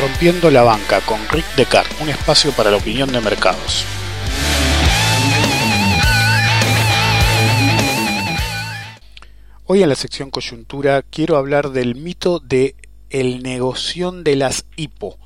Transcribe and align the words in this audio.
Rompiendo 0.00 0.50
la 0.50 0.62
banca 0.62 1.00
con 1.02 1.18
Rick 1.28 1.54
Descartes, 1.56 2.00
un 2.00 2.08
espacio 2.08 2.50
para 2.52 2.70
la 2.70 2.78
opinión 2.78 3.12
de 3.12 3.20
mercados. 3.20 3.84
Hoy 9.66 9.82
en 9.82 9.88
la 9.88 9.94
sección 9.94 10.30
coyuntura 10.30 11.02
quiero 11.02 11.36
hablar 11.36 11.70
del 11.70 11.94
mito 11.94 12.38
de 12.38 12.74
el 13.08 13.42
negoción 13.42 14.24
de 14.24 14.36
las 14.36 14.66
IPO. 14.76 15.23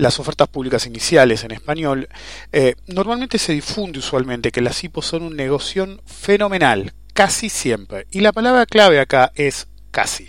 Las 0.00 0.18
ofertas 0.18 0.48
públicas 0.48 0.86
iniciales 0.86 1.44
en 1.44 1.50
español, 1.50 2.08
eh, 2.52 2.74
normalmente 2.86 3.36
se 3.36 3.52
difunde 3.52 3.98
usualmente 3.98 4.50
que 4.50 4.62
las 4.62 4.82
IPO 4.82 5.02
son 5.02 5.24
un 5.24 5.36
negocio 5.36 6.00
fenomenal, 6.06 6.94
casi 7.12 7.50
siempre. 7.50 8.06
Y 8.10 8.20
la 8.20 8.32
palabra 8.32 8.64
clave 8.64 8.98
acá 8.98 9.30
es 9.34 9.68
casi, 9.90 10.26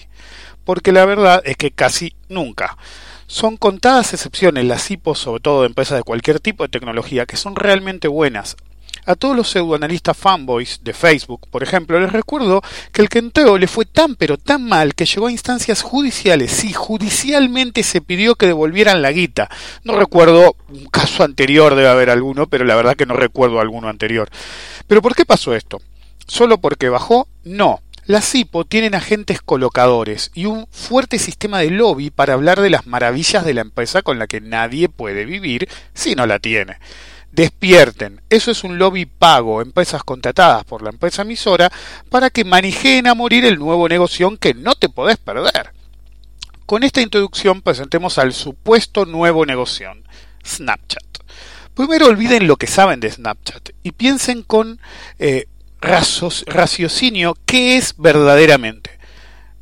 porque 0.65 0.91
la 0.91 1.05
verdad 1.05 1.41
es 1.45 1.55
que 1.55 1.71
casi 1.71 2.13
nunca. 2.27 2.77
Son 3.27 3.55
contadas 3.55 4.13
excepciones 4.13 4.65
las 4.65 4.91
IPO, 4.91 5.15
sobre 5.15 5.39
todo 5.39 5.61
de 5.61 5.67
empresas 5.67 5.99
de 5.99 6.03
cualquier 6.03 6.41
tipo 6.41 6.63
de 6.63 6.69
tecnología, 6.69 7.25
que 7.25 7.37
son 7.37 7.55
realmente 7.55 8.09
buenas, 8.09 8.57
a 9.05 9.15
todos 9.15 9.35
los 9.35 9.49
pseudoanalistas 9.49 10.17
fanboys 10.17 10.79
de 10.83 10.93
Facebook, 10.93 11.47
por 11.49 11.63
ejemplo, 11.63 11.99
les 11.99 12.11
recuerdo 12.11 12.61
que 12.91 13.01
el 13.01 13.09
Kenteo 13.09 13.57
le 13.57 13.67
fue 13.67 13.85
tan 13.85 14.15
pero 14.15 14.37
tan 14.37 14.63
mal 14.63 14.95
que 14.95 15.05
llegó 15.05 15.27
a 15.27 15.31
instancias 15.31 15.81
judiciales. 15.81 16.51
Sí, 16.51 16.73
judicialmente 16.73 17.83
se 17.83 18.01
pidió 18.01 18.35
que 18.35 18.47
devolvieran 18.47 19.01
la 19.01 19.11
guita. 19.11 19.49
No 19.83 19.95
recuerdo 19.95 20.55
un 20.69 20.85
caso 20.85 21.23
anterior, 21.23 21.75
debe 21.75 21.89
haber 21.89 22.09
alguno, 22.09 22.47
pero 22.47 22.65
la 22.65 22.75
verdad 22.75 22.95
que 22.95 23.05
no 23.05 23.15
recuerdo 23.15 23.59
alguno 23.59 23.89
anterior. 23.89 24.29
¿Pero 24.87 25.01
por 25.01 25.15
qué 25.15 25.25
pasó 25.25 25.55
esto? 25.55 25.81
¿Solo 26.27 26.59
porque 26.59 26.89
bajó? 26.89 27.27
No. 27.43 27.81
Las 28.05 28.29
CIPO 28.29 28.65
tienen 28.65 28.95
agentes 28.95 29.41
colocadores 29.41 30.31
y 30.33 30.45
un 30.45 30.67
fuerte 30.71 31.19
sistema 31.19 31.59
de 31.59 31.69
lobby 31.69 32.09
para 32.09 32.33
hablar 32.33 32.59
de 32.59 32.71
las 32.71 32.87
maravillas 32.87 33.45
de 33.45 33.53
la 33.53 33.61
empresa 33.61 34.01
con 34.01 34.17
la 34.17 34.27
que 34.27 34.41
nadie 34.41 34.89
puede 34.89 35.23
vivir 35.23 35.69
si 35.93 36.15
no 36.15 36.25
la 36.25 36.39
tiene. 36.39 36.77
Despierten. 37.31 38.21
Eso 38.29 38.51
es 38.51 38.63
un 38.63 38.77
lobby 38.77 39.05
pago, 39.05 39.61
empresas 39.61 40.03
contratadas 40.03 40.63
por 40.65 40.81
la 40.81 40.89
empresa 40.89 41.21
emisora 41.21 41.71
para 42.09 42.29
que 42.29 42.43
manijeen 42.43 43.07
a 43.07 43.13
morir 43.13 43.45
el 43.45 43.57
nuevo 43.57 43.87
negocio 43.87 44.35
que 44.37 44.53
no 44.53 44.75
te 44.75 44.89
podés 44.89 45.17
perder. 45.17 45.71
Con 46.65 46.83
esta 46.83 47.01
introducción 47.01 47.61
presentemos 47.61 48.17
al 48.17 48.33
supuesto 48.33 49.05
nuevo 49.05 49.45
negocio, 49.45 49.91
Snapchat. 50.45 51.03
Primero 51.73 52.07
olviden 52.07 52.47
lo 52.47 52.57
que 52.57 52.67
saben 52.67 52.99
de 52.99 53.11
Snapchat 53.11 53.69
y 53.83 53.91
piensen 53.91 54.43
con 54.43 54.79
eh, 55.19 55.47
raciocinio 55.81 57.37
qué 57.45 57.77
es 57.77 57.95
verdaderamente. 57.97 59.00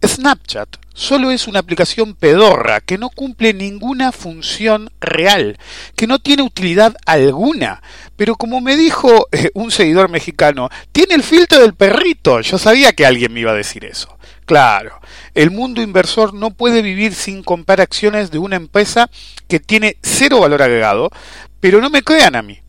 Snapchat 0.06 0.78
solo 0.94 1.32
es 1.32 1.48
una 1.48 1.60
aplicación 1.60 2.14
pedorra 2.16 2.82
que 2.82 2.98
no 2.98 3.10
cumple 3.10 3.54
ninguna 3.54 4.12
función 4.12 4.90
real, 5.00 5.58
que 5.96 6.08
no 6.08 6.20
tiene 6.20 6.44
utilidad 6.44 6.96
alguna. 7.06 7.82
Pero 8.16 8.36
como 8.36 8.62
me 8.62 8.76
dijo 8.76 9.28
eh, 9.32 9.50
un 9.54 9.72
seguidor 9.72 10.10
mexicano, 10.10 10.70
tiene 10.92 11.16
el 11.16 11.24
filtro 11.24 11.60
del 11.62 11.74
perrito. 11.74 12.42
Yo 12.42 12.58
sabía 12.58 12.94
que 12.94 13.06
alguien 13.06 13.34
me 13.34 13.42
iba 13.42 13.52
a 13.52 13.56
decir 13.56 13.86
eso. 13.86 14.18
Claro, 14.46 15.00
el 15.36 15.52
mundo 15.52 15.82
inversor 15.82 16.34
no 16.34 16.52
puede 16.52 16.82
vivir 16.82 17.14
sin 17.14 17.44
comprar 17.44 17.82
acciones 17.82 18.32
de 18.32 18.40
una 18.40 18.56
empresa 18.56 19.10
que 19.48 19.60
tiene 19.60 19.98
cero 20.02 20.40
valor 20.40 20.62
agregado, 20.62 21.12
pero 21.60 21.82
no 21.82 21.90
me 21.90 22.02
crean 22.02 22.36
a 22.36 22.42
mí. 22.42 22.60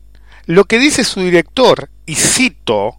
Lo 0.45 0.65
que 0.65 0.79
dice 0.79 1.03
su 1.03 1.21
director, 1.21 1.89
y 2.05 2.15
cito, 2.15 2.97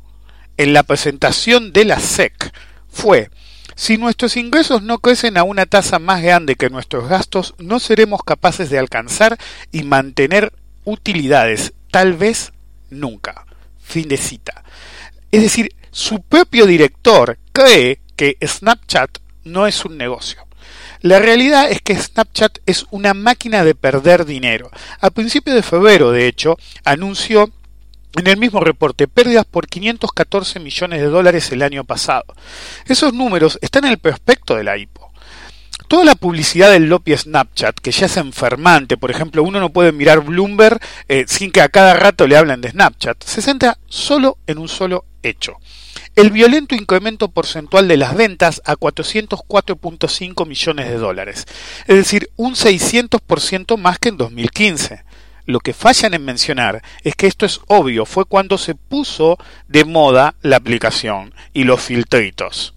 en 0.56 0.72
la 0.72 0.82
presentación 0.82 1.72
de 1.72 1.84
la 1.84 2.00
SEC, 2.00 2.52
fue 2.88 3.30
si 3.74 3.98
nuestros 3.98 4.36
ingresos 4.36 4.82
no 4.82 4.98
crecen 4.98 5.36
a 5.36 5.44
una 5.44 5.66
tasa 5.66 5.98
más 5.98 6.22
grande 6.22 6.56
que 6.56 6.70
nuestros 6.70 7.08
gastos, 7.08 7.54
no 7.58 7.80
seremos 7.80 8.22
capaces 8.22 8.70
de 8.70 8.78
alcanzar 8.78 9.38
y 9.70 9.82
mantener 9.82 10.52
utilidades, 10.84 11.72
tal 11.90 12.14
vez 12.14 12.52
nunca. 12.90 13.46
Fin 13.82 14.08
de 14.08 14.16
cita. 14.16 14.64
Es 15.30 15.42
decir, 15.42 15.74
su 15.90 16.22
propio 16.22 16.66
director 16.66 17.38
cree 17.52 18.00
que 18.16 18.36
Snapchat 18.42 19.18
no 19.44 19.66
es 19.66 19.84
un 19.84 19.96
negocio. 19.98 20.46
La 21.00 21.18
realidad 21.18 21.70
es 21.70 21.82
que 21.82 21.96
Snapchat 21.96 22.58
es 22.64 22.86
una 22.90 23.12
máquina 23.12 23.64
de 23.64 23.74
perder 23.74 24.24
dinero. 24.24 24.70
A 25.00 25.10
principios 25.10 25.56
de 25.56 25.62
febrero, 25.62 26.12
de 26.12 26.28
hecho, 26.28 26.56
anunció 26.84 27.50
en 28.16 28.26
el 28.26 28.36
mismo 28.36 28.60
reporte, 28.60 29.08
pérdidas 29.08 29.44
por 29.44 29.66
514 29.66 30.60
millones 30.60 31.00
de 31.00 31.06
dólares 31.06 31.50
el 31.52 31.62
año 31.62 31.84
pasado. 31.84 32.24
Esos 32.86 33.14
números 33.14 33.58
están 33.62 33.84
en 33.84 33.92
el 33.92 33.98
prospecto 33.98 34.54
de 34.54 34.64
la 34.64 34.76
IPO. 34.76 35.10
Toda 35.88 36.04
la 36.04 36.14
publicidad 36.14 36.70
del 36.70 36.88
Lopi 36.88 37.16
Snapchat, 37.16 37.78
que 37.78 37.90
ya 37.90 38.06
es 38.06 38.16
enfermante, 38.16 38.96
por 38.96 39.10
ejemplo, 39.10 39.42
uno 39.42 39.60
no 39.60 39.70
puede 39.70 39.92
mirar 39.92 40.20
Bloomberg 40.20 40.80
eh, 41.08 41.24
sin 41.28 41.50
que 41.50 41.60
a 41.60 41.68
cada 41.68 41.94
rato 41.94 42.26
le 42.26 42.36
hablen 42.36 42.60
de 42.60 42.70
Snapchat, 42.70 43.22
se 43.24 43.42
centra 43.42 43.78
solo 43.88 44.38
en 44.46 44.58
un 44.58 44.68
solo 44.68 45.04
hecho. 45.22 45.58
El 46.14 46.30
violento 46.30 46.74
incremento 46.74 47.28
porcentual 47.28 47.88
de 47.88 47.96
las 47.96 48.14
ventas 48.14 48.62
a 48.64 48.74
404.5 48.76 50.46
millones 50.46 50.88
de 50.88 50.96
dólares, 50.96 51.46
es 51.86 51.96
decir, 51.96 52.30
un 52.36 52.54
600% 52.54 53.76
más 53.78 53.98
que 53.98 54.10
en 54.10 54.16
2015. 54.18 55.04
Lo 55.46 55.60
que 55.60 55.72
fallan 55.72 56.14
en 56.14 56.24
mencionar 56.24 56.82
es 57.02 57.14
que 57.16 57.26
esto 57.26 57.46
es 57.46 57.60
obvio, 57.66 58.06
fue 58.06 58.24
cuando 58.24 58.58
se 58.58 58.74
puso 58.74 59.38
de 59.68 59.84
moda 59.84 60.34
la 60.42 60.56
aplicación 60.56 61.34
y 61.52 61.64
los 61.64 61.80
filtritos. 61.80 62.74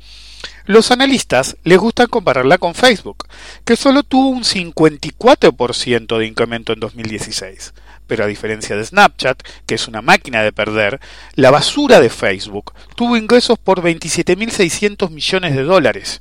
Los 0.68 0.90
analistas 0.90 1.58
les 1.64 1.78
gusta 1.78 2.08
compararla 2.08 2.58
con 2.58 2.74
Facebook, 2.74 3.28
que 3.66 3.75
solo 3.75 4.02
tuvo 4.02 4.30
un 4.30 4.44
54% 4.44 6.18
de 6.18 6.25
incremento 6.25 6.74
en 6.74 6.80
2016. 6.80 7.74
Pero 8.08 8.24
a 8.24 8.28
diferencia 8.28 8.75
de 8.75 8.84
Snapchat, 8.84 9.44
que 9.68 9.75
es 9.75 9.88
una 9.88 10.02
máquina 10.02 10.42
de 10.42 10.52
perder, 10.52 11.00
la 11.36 11.52
basura 11.52 12.00
de 12.00 12.09
Facebook 12.09 12.74
tuvo 12.96 13.16
ingresos 13.16 13.59
por 13.59 13.84
27.600 13.84 15.12
millones 15.12 15.56
de 15.56 15.64
dólares. 15.64 16.20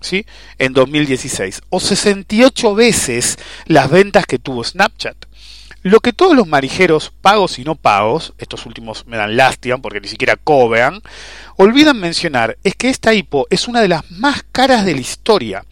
¿Sí? 0.00 0.26
en 0.58 0.72
2016, 0.72 1.62
o 1.68 1.78
68 1.78 2.74
veces 2.74 3.38
las 3.66 3.88
ventas 3.88 4.26
que 4.26 4.40
tuvo 4.40 4.64
Snapchat. 4.64 5.16
Lo 5.84 5.98
que 5.98 6.12
todos 6.12 6.36
los 6.36 6.46
marijeros, 6.46 7.12
pagos 7.22 7.58
y 7.58 7.64
no 7.64 7.74
pagos, 7.74 8.34
estos 8.38 8.66
últimos 8.66 9.04
me 9.08 9.16
dan 9.16 9.36
lástima 9.36 9.78
porque 9.78 10.00
ni 10.00 10.06
siquiera 10.06 10.36
cobran, 10.36 11.02
olvidan 11.56 11.98
mencionar 11.98 12.56
es 12.62 12.76
que 12.76 12.88
esta 12.88 13.12
hipo 13.14 13.48
es 13.50 13.66
una 13.66 13.80
de 13.80 13.88
las 13.88 14.08
más 14.12 14.44
caras 14.52 14.84
de 14.84 14.94
la 14.94 15.00
historia, 15.00 15.64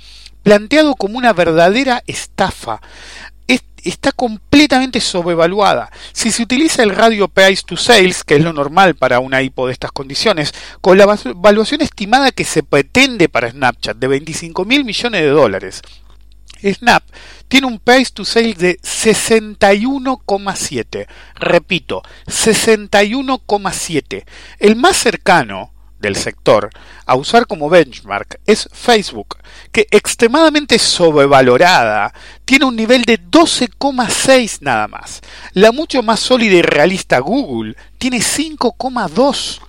planteado 0.42 0.96
como 0.96 1.16
una 1.16 1.32
verdadera 1.32 2.02
estafa. 2.08 2.80
está 3.82 4.12
completamente 4.12 5.00
sobrevaluada. 5.00 5.90
Si 6.12 6.32
se 6.32 6.42
utiliza 6.42 6.82
el 6.82 6.90
radio 6.90 7.28
price 7.28 7.62
to 7.64 7.76
sales, 7.78 8.24
que 8.24 8.34
es 8.34 8.42
lo 8.42 8.52
normal 8.52 8.96
para 8.96 9.20
una 9.20 9.40
hipo 9.40 9.66
de 9.66 9.72
estas 9.72 9.92
condiciones, 9.92 10.52
con 10.82 10.98
la 10.98 11.06
valuación 11.36 11.80
estimada 11.82 12.32
que 12.32 12.44
se 12.44 12.62
pretende 12.62 13.28
para 13.28 13.50
Snapchat 13.50 13.96
de 13.96 14.08
25 14.08 14.64
mil 14.64 14.84
millones 14.84 15.22
de 15.22 15.28
dólares, 15.28 15.82
Snap 16.62 17.02
tiene 17.48 17.66
un 17.66 17.78
price 17.78 18.12
to 18.12 18.24
sales 18.24 18.56
de 18.58 18.78
61,7. 18.80 21.06
Repito, 21.34 22.02
61,7. 22.26 24.24
El 24.58 24.76
más 24.76 24.96
cercano 24.96 25.72
del 26.00 26.16
sector 26.16 26.70
a 27.06 27.14
usar 27.14 27.46
como 27.46 27.68
benchmark 27.68 28.40
es 28.46 28.68
Facebook, 28.72 29.36
que 29.70 29.86
extremadamente 29.90 30.78
sobrevalorada 30.78 32.12
tiene 32.44 32.64
un 32.64 32.76
nivel 32.76 33.04
de 33.04 33.20
12,6 33.20 34.58
nada 34.62 34.88
más. 34.88 35.20
La 35.52 35.72
mucho 35.72 36.02
más 36.02 36.20
sólida 36.20 36.56
y 36.56 36.62
realista 36.62 37.18
Google 37.18 37.76
tiene 37.98 38.18
5,2. 38.18 39.60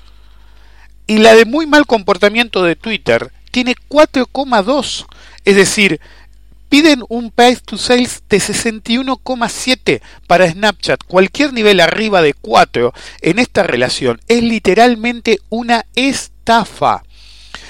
Y 1.08 1.18
la 1.18 1.36
de 1.36 1.46
muy 1.46 1.68
mal 1.68 1.86
comportamiento 1.86 2.64
de 2.64 2.76
Twitter 2.76 3.32
tiene 3.52 3.76
4,2. 3.90 5.06
Es 5.44 5.56
decir, 5.56 6.00
Piden 6.72 7.04
un 7.10 7.32
price 7.32 7.60
to 7.66 7.78
sales 7.78 8.24
de 8.30 8.38
61,7 8.38 10.02
para 10.26 10.50
Snapchat. 10.50 11.04
Cualquier 11.04 11.52
nivel 11.52 11.82
arriba 11.82 12.22
de 12.22 12.34
4 12.34 12.94
en 13.20 13.40
esta 13.40 13.64
relación 13.64 14.22
es 14.30 14.42
literalmente 14.42 15.40
una 15.50 15.86
estafa. 15.96 17.04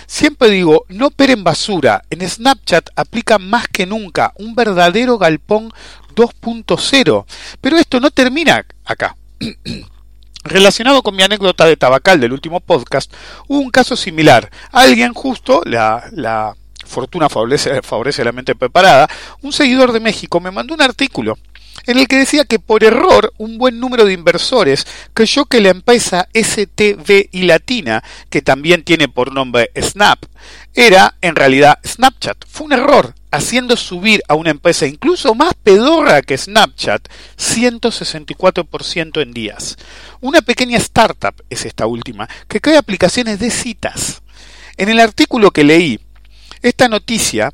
Siempre 0.06 0.52
digo, 0.52 0.86
no 0.88 1.10
peren 1.10 1.44
basura. 1.44 2.04
En 2.12 2.22
Snapchat 2.22 2.92
aplica 2.96 3.40
más 3.40 3.68
que 3.68 3.88
nunca 3.88 4.34
un 4.36 4.54
verdadero 4.54 5.18
galpón 5.18 5.74
2.0. 6.14 7.26
Pero 7.60 7.78
esto 7.78 8.00
no 8.00 8.12
termina 8.12 8.68
acá. 8.86 9.18
Relacionado 10.44 11.02
con 11.02 11.16
mi 11.16 11.24
anécdota 11.24 11.66
de 11.66 11.76
Tabacal 11.76 12.20
del 12.20 12.34
último 12.34 12.60
podcast, 12.60 13.12
hubo 13.48 13.62
un 13.62 13.72
caso 13.72 13.96
similar. 13.96 14.52
Alguien 14.72 15.16
justo, 15.16 15.64
la 15.66 16.56
fortuna 16.92 17.30
favorece, 17.30 17.82
favorece 17.82 18.24
la 18.24 18.32
mente 18.32 18.54
preparada, 18.54 19.10
un 19.42 19.52
seguidor 19.52 19.92
de 19.92 20.00
México 20.00 20.40
me 20.40 20.52
mandó 20.52 20.76
un 20.76 20.82
artículo 20.82 21.38
en 21.88 21.98
el 21.98 22.08
que 22.08 22.18
decía 22.18 22.46
que 22.46 22.60
por 22.60 22.84
error 22.84 23.34
un 23.38 23.58
buen 23.58 23.80
número 23.80 24.06
de 24.06 24.14
inversores 24.14 24.86
creyó 25.14 25.46
que 25.46 25.62
la 25.62 25.70
empresa 25.70 26.28
STV 26.34 27.30
y 27.32 27.44
Latina, 27.44 28.04
que 28.30 28.42
también 28.42 28.84
tiene 28.84 29.08
por 29.08 29.34
nombre 29.34 29.72
Snap, 29.80 30.24
era 30.74 31.16
en 31.22 31.36
realidad 31.36 31.80
Snapchat. 31.86 32.46
Fue 32.48 32.68
un 32.68 32.74
error, 32.74 33.16
haciendo 33.32 33.76
subir 33.78 34.22
a 34.28 34.36
una 34.36 34.52
empresa 34.52 34.86
incluso 34.86 35.34
más 35.34 35.54
pedorra 35.56 36.22
que 36.22 36.38
Snapchat 36.38 37.08
164% 37.38 39.22
en 39.22 39.32
días. 39.32 39.78
Una 40.20 40.42
pequeña 40.42 40.78
startup 40.78 41.34
es 41.50 41.66
esta 41.66 41.88
última, 41.88 42.30
que 42.48 42.62
crea 42.62 42.80
aplicaciones 42.80 43.40
de 43.40 43.50
citas. 43.50 44.22
En 44.78 44.90
el 44.90 45.00
artículo 45.00 45.52
que 45.52 45.64
leí, 45.64 46.00
esta 46.62 46.88
noticia 46.88 47.52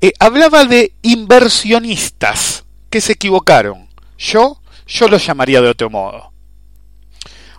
eh, 0.00 0.12
hablaba 0.18 0.64
de 0.64 0.92
inversionistas 1.02 2.64
que 2.90 3.00
se 3.00 3.12
equivocaron. 3.12 3.88
Yo, 4.18 4.60
yo 4.86 5.08
lo 5.08 5.16
llamaría 5.16 5.60
de 5.60 5.68
otro 5.68 5.90
modo. 5.90 6.32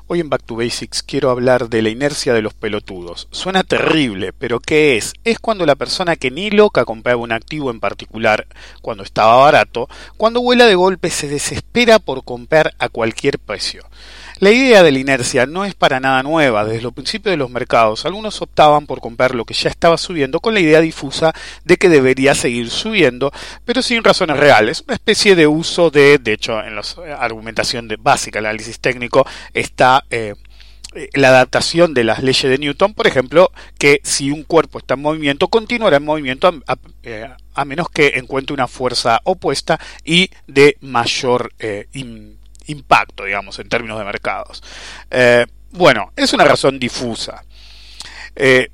Hoy 0.07 0.19
en 0.19 0.29
Back 0.29 0.43
to 0.43 0.57
Basics 0.57 1.01
quiero 1.01 1.29
hablar 1.29 1.69
de 1.69 1.81
la 1.81 1.89
inercia 1.89 2.33
de 2.33 2.41
los 2.41 2.53
pelotudos. 2.53 3.29
Suena 3.31 3.63
terrible, 3.63 4.33
pero 4.33 4.59
¿qué 4.59 4.97
es? 4.97 5.13
Es 5.23 5.39
cuando 5.39 5.65
la 5.65 5.75
persona 5.75 6.17
que 6.17 6.29
ni 6.29 6.51
loca 6.51 6.83
compraba 6.83 7.21
un 7.21 7.31
activo 7.31 7.71
en 7.71 7.79
particular 7.79 8.45
cuando 8.81 9.03
estaba 9.03 9.37
barato, 9.37 9.87
cuando 10.17 10.41
vuela 10.41 10.67
de 10.67 10.75
golpe 10.75 11.09
se 11.09 11.29
desespera 11.29 11.99
por 11.99 12.25
comprar 12.25 12.75
a 12.79 12.89
cualquier 12.89 13.39
precio. 13.39 13.85
La 14.43 14.51
idea 14.51 14.83
de 14.83 14.91
la 14.91 14.99
inercia 14.99 15.45
no 15.45 15.63
es 15.63 15.73
para 15.73 16.01
nada 16.01 16.21
nueva. 16.21 16.65
Desde 16.65 16.81
los 16.81 16.91
principios 16.91 17.31
de 17.31 17.37
los 17.37 17.49
mercados, 17.49 18.05
algunos 18.05 18.41
optaban 18.41 18.87
por 18.87 18.99
comprar 18.99 19.35
lo 19.35 19.45
que 19.45 19.53
ya 19.53 19.69
estaba 19.69 19.97
subiendo 19.97 20.41
con 20.41 20.53
la 20.53 20.59
idea 20.59 20.81
difusa 20.81 21.31
de 21.63 21.77
que 21.77 21.87
debería 21.87 22.35
seguir 22.35 22.69
subiendo, 22.69 23.31
pero 23.63 23.81
sin 23.81 24.03
razones 24.03 24.35
reales. 24.35 24.83
Una 24.85 24.95
especie 24.95 25.37
de 25.37 25.47
uso 25.47 25.91
de, 25.91 26.17
de 26.17 26.33
hecho, 26.33 26.61
en 26.61 26.75
la 26.75 26.83
argumentación 27.17 27.87
de 27.87 27.95
básica, 27.95 28.39
el 28.39 28.47
análisis 28.47 28.81
técnico, 28.81 29.25
está 29.53 30.03
eh, 30.09 30.33
eh, 30.93 31.07
la 31.13 31.29
adaptación 31.29 31.93
de 31.93 32.03
las 32.03 32.21
leyes 32.21 32.51
de 32.51 32.57
Newton, 32.57 32.93
por 32.93 33.07
ejemplo, 33.07 33.49
que 33.77 34.01
si 34.03 34.29
un 34.29 34.43
cuerpo 34.43 34.79
está 34.79 34.95
en 34.95 35.03
movimiento, 35.03 35.47
continuará 35.47 35.95
en 35.95 36.03
movimiento 36.03 36.53
a, 36.67 36.77
eh, 37.03 37.29
menos 37.65 37.87
que 37.87 38.13
encuentre 38.15 38.53
una 38.53 38.67
fuerza 38.67 39.21
opuesta 39.23 39.79
y 40.03 40.31
de 40.47 40.75
mayor 40.81 41.53
eh, 41.59 41.87
impacto, 42.67 43.25
digamos, 43.25 43.59
en 43.59 43.69
términos 43.69 43.99
de 43.99 44.05
mercados. 44.05 44.63
Eh, 45.09 45.45
bueno, 45.71 46.11
es 46.15 46.33
una 46.33 46.43
razón 46.43 46.79
difusa. 46.79 47.43
Eh, 48.35 48.69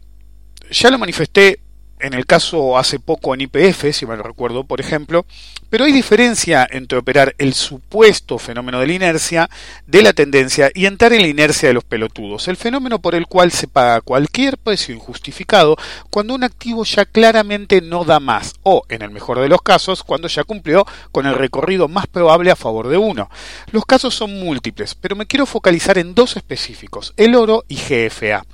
ya 0.69 0.89
lo 0.89 0.97
manifesté 0.97 1.59
en 1.99 2.13
el 2.13 2.25
caso 2.25 2.77
hace 2.77 2.99
poco 2.99 3.33
en 3.33 3.41
IPF, 3.41 3.93
si 3.93 4.05
me 4.05 4.15
lo 4.15 4.23
recuerdo, 4.23 4.63
por 4.63 4.79
ejemplo, 4.79 5.25
pero 5.69 5.85
hay 5.85 5.91
diferencia 5.91 6.67
entre 6.69 6.97
operar 6.97 7.35
el 7.37 7.53
supuesto 7.53 8.39
fenómeno 8.39 8.79
de 8.79 8.87
la 8.87 8.93
inercia 8.93 9.49
de 9.85 10.01
la 10.01 10.13
tendencia 10.13 10.71
y 10.73 10.85
entrar 10.85 11.13
en 11.13 11.21
la 11.21 11.27
inercia 11.27 11.69
de 11.69 11.73
los 11.73 11.83
pelotudos, 11.83 12.47
el 12.47 12.57
fenómeno 12.57 12.99
por 12.99 13.15
el 13.15 13.27
cual 13.27 13.51
se 13.51 13.67
paga 13.67 14.01
cualquier 14.01 14.57
precio 14.57 14.95
injustificado 14.95 15.77
cuando 16.09 16.33
un 16.33 16.43
activo 16.43 16.83
ya 16.85 17.05
claramente 17.05 17.81
no 17.81 18.03
da 18.05 18.19
más, 18.19 18.55
o, 18.63 18.83
en 18.89 19.01
el 19.01 19.11
mejor 19.11 19.39
de 19.39 19.49
los 19.49 19.61
casos, 19.61 20.03
cuando 20.03 20.27
ya 20.27 20.43
cumplió 20.43 20.85
con 21.11 21.25
el 21.25 21.35
recorrido 21.35 21.87
más 21.87 22.07
probable 22.07 22.51
a 22.51 22.55
favor 22.55 22.87
de 22.87 22.97
uno. 22.97 23.29
Los 23.71 23.85
casos 23.85 24.15
son 24.15 24.39
múltiples, 24.39 24.95
pero 24.95 25.15
me 25.15 25.25
quiero 25.25 25.45
focalizar 25.45 25.97
en 25.97 26.15
dos 26.15 26.37
específicos, 26.37 27.13
el 27.17 27.35
oro 27.35 27.65
y 27.67 27.75
GFA. 27.75 28.45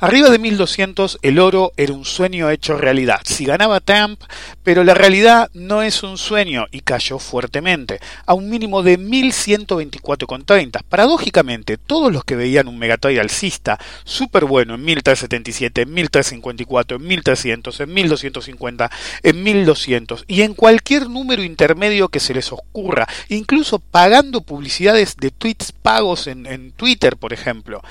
Arriba 0.00 0.30
de 0.30 0.38
1200 0.38 1.18
el 1.22 1.40
oro 1.40 1.72
era 1.76 1.92
un 1.92 2.04
sueño 2.04 2.48
hecho 2.50 2.76
realidad. 2.76 3.20
Si 3.24 3.44
ganaba 3.44 3.80
Trump, 3.80 4.22
pero 4.62 4.84
la 4.84 4.94
realidad 4.94 5.50
no 5.54 5.82
es 5.82 6.04
un 6.04 6.18
sueño 6.18 6.66
y 6.70 6.82
cayó 6.82 7.18
fuertemente, 7.18 7.98
a 8.24 8.34
un 8.34 8.48
mínimo 8.48 8.84
de 8.84 8.96
1124,30. 8.96 10.84
Paradójicamente, 10.88 11.78
todos 11.78 12.12
los 12.12 12.22
que 12.22 12.36
veían 12.36 12.68
un 12.68 12.78
megatrade 12.78 13.18
alcista 13.18 13.76
súper 14.04 14.44
bueno 14.44 14.76
en 14.76 14.84
1377, 14.84 15.82
en 15.82 15.92
1354, 15.92 16.98
en 16.98 17.04
1300, 17.04 17.80
en 17.80 17.94
1250, 17.94 18.90
en 19.24 19.42
1200 19.42 20.24
y 20.28 20.42
en 20.42 20.54
cualquier 20.54 21.10
número 21.10 21.42
intermedio 21.42 22.08
que 22.08 22.20
se 22.20 22.34
les 22.34 22.52
ocurra, 22.52 23.08
incluso 23.30 23.80
pagando 23.80 24.42
publicidades 24.42 25.16
de 25.16 25.32
tweets 25.32 25.72
pagos 25.72 26.28
en, 26.28 26.46
en 26.46 26.70
Twitter, 26.70 27.16
por 27.16 27.32
ejemplo, 27.32 27.82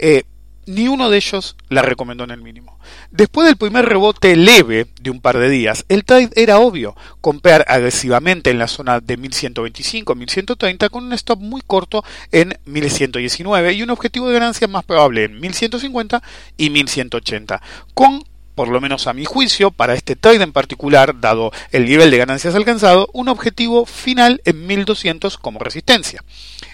eh, 0.00 0.24
ni 0.66 0.88
uno 0.88 1.10
de 1.10 1.16
ellos 1.16 1.56
la 1.68 1.82
recomendó 1.82 2.24
en 2.24 2.30
el 2.30 2.42
mínimo. 2.42 2.78
Después 3.10 3.46
del 3.46 3.56
primer 3.56 3.84
rebote 3.84 4.36
leve 4.36 4.86
de 5.00 5.10
un 5.10 5.20
par 5.20 5.38
de 5.38 5.48
días, 5.48 5.84
el 5.88 6.04
trade 6.04 6.30
era 6.36 6.58
obvio, 6.58 6.96
comprar 7.20 7.64
agresivamente 7.68 8.50
en 8.50 8.58
la 8.58 8.68
zona 8.68 9.00
de 9.00 9.18
1125-1130 9.18 10.90
con 10.90 11.04
un 11.04 11.12
stop 11.12 11.40
muy 11.40 11.62
corto 11.66 12.04
en 12.30 12.58
1119 12.64 13.72
y 13.72 13.82
un 13.82 13.90
objetivo 13.90 14.28
de 14.28 14.34
ganancia 14.34 14.68
más 14.68 14.84
probable 14.84 15.24
en 15.24 15.40
1150 15.40 16.22
y 16.56 16.70
1180, 16.70 17.62
con 17.94 18.24
por 18.54 18.68
lo 18.68 18.80
menos 18.80 19.06
a 19.06 19.12
mi 19.12 19.24
juicio, 19.24 19.70
para 19.70 19.94
este 19.94 20.16
trade 20.16 20.42
en 20.42 20.52
particular, 20.52 21.20
dado 21.20 21.52
el 21.70 21.86
nivel 21.86 22.10
de 22.10 22.18
ganancias 22.18 22.54
alcanzado, 22.54 23.08
un 23.12 23.28
objetivo 23.28 23.86
final 23.86 24.40
en 24.44 24.66
1200 24.66 25.38
como 25.38 25.58
resistencia. 25.58 26.22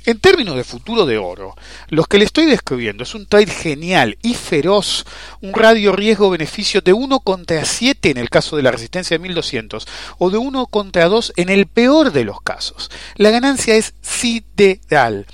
En 0.04 0.20
términos 0.20 0.56
de 0.56 0.64
futuro 0.64 1.06
de 1.06 1.18
oro, 1.18 1.54
lo 1.88 2.04
que 2.04 2.18
le 2.18 2.24
estoy 2.24 2.46
describiendo 2.46 3.02
es 3.02 3.14
un 3.14 3.26
trade 3.26 3.46
genial 3.46 4.16
y 4.22 4.34
feroz, 4.34 5.04
un 5.40 5.52
radio 5.52 5.92
riesgo-beneficio 5.92 6.80
de 6.80 6.92
1 6.92 7.20
contra 7.20 7.64
7 7.64 8.10
en 8.10 8.16
el 8.16 8.30
caso 8.30 8.56
de 8.56 8.62
la 8.62 8.70
resistencia 8.70 9.16
de 9.16 9.22
1200 9.22 9.86
o 10.18 10.30
de 10.30 10.38
1 10.38 10.66
contra 10.66 11.08
2 11.08 11.34
en 11.36 11.48
el 11.50 11.66
peor 11.66 12.12
de 12.12 12.24
los 12.24 12.40
casos. 12.40 12.90
La 13.16 13.30
ganancia 13.30 13.76
es 13.76 13.94
sideral. 14.00 15.26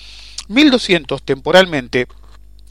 1200 0.48 1.22
temporalmente 1.22 2.06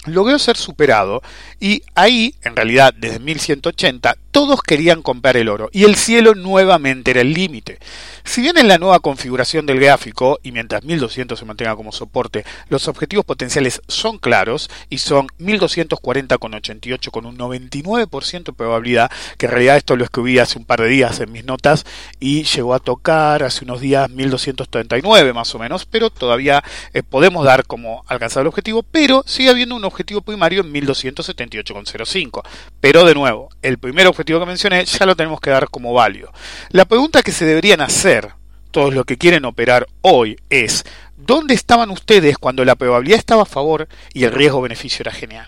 logró 0.05 0.37
ser 0.39 0.57
superado 0.57 1.21
y 1.59 1.83
ahí, 1.95 2.35
en 2.43 2.55
realidad 2.55 2.93
desde 2.95 3.19
1180, 3.19 4.17
todos 4.33 4.63
querían 4.63 5.03
comprar 5.03 5.37
el 5.37 5.47
oro 5.47 5.69
y 5.71 5.83
el 5.83 5.95
cielo 5.95 6.33
nuevamente 6.33 7.11
era 7.11 7.21
el 7.21 7.33
límite. 7.33 7.77
Si 8.25 8.41
bien 8.41 8.57
en 8.57 8.67
la 8.67 8.79
nueva 8.79 8.99
configuración 8.99 9.67
del 9.67 9.79
gráfico, 9.79 10.39
y 10.41 10.51
mientras 10.51 10.83
1200 10.83 11.37
se 11.37 11.45
mantenga 11.45 11.75
como 11.75 11.91
soporte, 11.91 12.43
los 12.67 12.87
objetivos 12.87 13.25
potenciales 13.25 13.81
son 13.87 14.17
claros 14.17 14.71
y 14.89 14.97
son 14.97 15.27
1240,88 15.39 17.11
con 17.11 17.27
un 17.27 17.37
99% 17.37 18.43
de 18.43 18.53
probabilidad, 18.53 19.11
que 19.37 19.45
en 19.45 19.51
realidad 19.51 19.77
esto 19.77 19.95
lo 19.95 20.03
escribí 20.03 20.39
hace 20.39 20.57
un 20.57 20.65
par 20.65 20.81
de 20.81 20.87
días 20.87 21.19
en 21.19 21.31
mis 21.31 21.45
notas 21.45 21.85
y 22.19 22.43
llegó 22.43 22.73
a 22.73 22.79
tocar 22.79 23.43
hace 23.43 23.65
unos 23.65 23.81
días 23.81 24.09
1239 24.09 25.33
más 25.33 25.53
o 25.53 25.59
menos, 25.59 25.85
pero 25.85 26.09
todavía 26.09 26.63
eh, 26.93 27.03
podemos 27.03 27.45
dar 27.45 27.67
como 27.67 28.03
alcanzado 28.07 28.41
el 28.41 28.47
objetivo, 28.47 28.81
pero 28.81 29.23
sigue 29.27 29.51
habiendo 29.51 29.75
un 29.75 29.85
objetivo 29.85 30.21
primario 30.21 30.61
en 30.61 30.73
1278,05. 30.73 32.41
Pero 32.81 33.05
de 33.05 33.13
nuevo, 33.13 33.49
el 33.61 33.77
primer 33.77 34.07
objetivo 34.07 34.22
que 34.25 34.45
mencioné 34.45 34.85
ya 34.85 35.05
lo 35.05 35.15
tenemos 35.15 35.39
que 35.39 35.49
dar 35.49 35.69
como 35.69 35.93
válido. 35.93 36.31
La 36.69 36.85
pregunta 36.85 37.21
que 37.21 37.31
se 37.31 37.45
deberían 37.45 37.81
hacer 37.81 38.33
todos 38.71 38.93
los 38.93 39.05
que 39.05 39.17
quieren 39.17 39.45
operar 39.45 39.87
hoy 40.01 40.37
es 40.49 40.83
¿dónde 41.15 41.53
estaban 41.53 41.89
ustedes 41.91 42.37
cuando 42.37 42.65
la 42.65 42.75
probabilidad 42.75 43.19
estaba 43.19 43.43
a 43.43 43.45
favor 43.45 43.87
y 44.13 44.23
el 44.23 44.31
riesgo-beneficio 44.31 45.03
era 45.03 45.11
genial? 45.11 45.47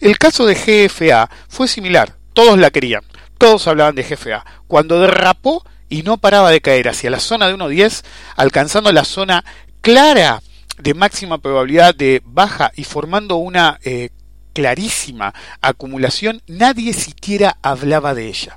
El 0.00 0.18
caso 0.18 0.46
de 0.46 0.54
GFA 0.54 1.30
fue 1.48 1.68
similar, 1.68 2.14
todos 2.32 2.58
la 2.58 2.70
querían, 2.70 3.02
todos 3.38 3.66
hablaban 3.66 3.94
de 3.94 4.02
GFA. 4.02 4.44
Cuando 4.66 5.00
derrapó 5.00 5.64
y 5.88 6.02
no 6.02 6.18
paraba 6.18 6.50
de 6.50 6.60
caer 6.60 6.88
hacia 6.88 7.10
la 7.10 7.20
zona 7.20 7.48
de 7.48 7.54
1.10, 7.54 8.04
alcanzando 8.36 8.92
la 8.92 9.04
zona 9.04 9.44
clara 9.80 10.42
de 10.78 10.94
máxima 10.94 11.38
probabilidad 11.38 11.94
de 11.94 12.22
baja 12.24 12.72
y 12.76 12.84
formando 12.84 13.36
una 13.36 13.78
eh, 13.82 14.10
clarísima 14.56 15.34
acumulación, 15.60 16.40
nadie 16.46 16.94
siquiera 16.94 17.58
hablaba 17.60 18.14
de 18.14 18.28
ella. 18.28 18.56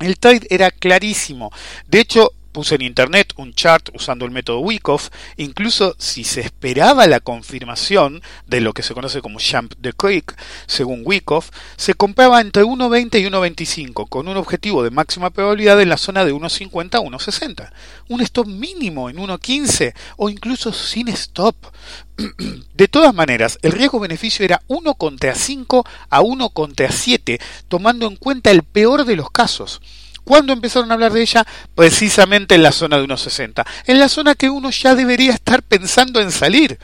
El 0.00 0.18
trade 0.18 0.48
era 0.50 0.72
clarísimo. 0.72 1.52
De 1.86 2.00
hecho, 2.00 2.32
puse 2.52 2.76
en 2.76 2.82
internet 2.82 3.32
un 3.36 3.54
chart 3.54 3.88
usando 3.94 4.24
el 4.24 4.30
método 4.30 4.60
Wyckoff, 4.60 5.08
incluso 5.36 5.96
si 5.98 6.24
se 6.24 6.42
esperaba 6.42 7.06
la 7.06 7.20
confirmación 7.20 8.22
de 8.46 8.60
lo 8.60 8.72
que 8.72 8.82
se 8.82 8.94
conoce 8.94 9.20
como 9.20 9.38
Jump 9.40 9.74
the 9.80 9.92
Creek, 9.92 10.36
según 10.66 11.02
Wyckoff, 11.04 11.50
se 11.76 11.94
compraba 11.94 12.40
entre 12.40 12.62
1.20 12.62 13.20
y 13.20 13.24
1.25, 13.24 14.08
con 14.08 14.28
un 14.28 14.36
objetivo 14.36 14.82
de 14.82 14.90
máxima 14.90 15.30
probabilidad 15.30 15.80
en 15.80 15.88
la 15.88 15.96
zona 15.96 16.24
de 16.24 16.34
1.50 16.34 16.94
a 16.94 17.00
1.60. 17.00 17.72
Un 18.08 18.20
stop 18.20 18.46
mínimo 18.46 19.08
en 19.08 19.16
1.15 19.16 19.94
o 20.16 20.28
incluso 20.28 20.72
sin 20.72 21.08
stop. 21.08 21.56
De 22.74 22.88
todas 22.88 23.14
maneras, 23.14 23.58
el 23.62 23.72
riesgo-beneficio 23.72 24.44
era 24.44 24.62
1 24.68 24.94
contra 24.94 25.34
5 25.34 25.84
a 26.10 26.20
1 26.20 26.50
contra 26.50 26.90
7, 26.90 27.40
tomando 27.68 28.06
en 28.06 28.16
cuenta 28.16 28.50
el 28.50 28.62
peor 28.62 29.04
de 29.04 29.16
los 29.16 29.30
casos. 29.30 29.80
¿Cuándo 30.24 30.52
empezaron 30.52 30.90
a 30.90 30.94
hablar 30.94 31.12
de 31.12 31.22
ella? 31.22 31.46
Precisamente 31.74 32.54
en 32.54 32.62
la 32.62 32.72
zona 32.72 32.98
de 32.98 33.04
1,60, 33.04 33.64
en 33.86 33.98
la 33.98 34.08
zona 34.08 34.34
que 34.34 34.50
uno 34.50 34.70
ya 34.70 34.94
debería 34.94 35.32
estar 35.32 35.62
pensando 35.62 36.20
en 36.20 36.30
salir. 36.30 36.78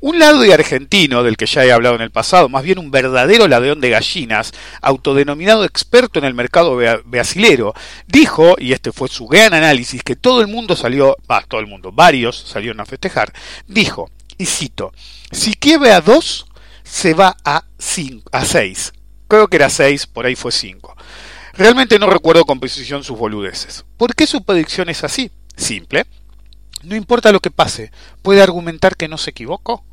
Un 0.00 0.20
lado 0.20 0.40
de 0.42 0.54
argentino, 0.54 1.24
del 1.24 1.36
que 1.36 1.46
ya 1.46 1.64
he 1.64 1.72
hablado 1.72 1.96
en 1.96 2.02
el 2.02 2.12
pasado, 2.12 2.48
más 2.48 2.62
bien 2.62 2.78
un 2.78 2.92
verdadero 2.92 3.48
ladrón 3.48 3.80
de 3.80 3.90
gallinas, 3.90 4.52
autodenominado 4.80 5.64
experto 5.64 6.20
en 6.20 6.24
el 6.24 6.34
mercado 6.34 6.78
brasilero, 7.04 7.74
dijo, 8.06 8.54
y 8.58 8.72
este 8.72 8.92
fue 8.92 9.08
su 9.08 9.26
gran 9.26 9.54
análisis, 9.54 10.04
que 10.04 10.14
todo 10.14 10.40
el 10.40 10.46
mundo 10.46 10.76
salió, 10.76 11.16
ah, 11.28 11.42
todo 11.48 11.60
el 11.60 11.66
mundo, 11.66 11.90
varios 11.90 12.38
salieron 12.38 12.78
a 12.78 12.86
festejar, 12.86 13.32
dijo, 13.66 14.08
y 14.36 14.46
cito, 14.46 14.92
si 15.32 15.54
quiere 15.54 15.90
a 15.90 16.00
dos, 16.00 16.46
se 16.84 17.12
va 17.14 17.36
a, 17.44 17.64
cinco, 17.76 18.30
a 18.32 18.44
seis. 18.44 18.92
Creo 19.26 19.48
que 19.48 19.56
era 19.56 19.68
seis, 19.68 20.06
por 20.06 20.26
ahí 20.26 20.36
fue 20.36 20.52
cinco. 20.52 20.96
Realmente 21.58 21.98
no 21.98 22.08
recuerdo 22.08 22.44
con 22.44 22.60
precisión 22.60 23.02
sus 23.02 23.18
boludeces. 23.18 23.84
¿Por 23.96 24.14
qué 24.14 24.28
su 24.28 24.44
predicción 24.44 24.88
es 24.88 25.02
así? 25.02 25.32
Simple. 25.56 26.06
No 26.84 26.94
importa 26.94 27.32
lo 27.32 27.40
que 27.40 27.50
pase, 27.50 27.90
puede 28.22 28.40
argumentar 28.40 28.96
que 28.96 29.08
no 29.08 29.18
se 29.18 29.30
equivocó. 29.30 29.84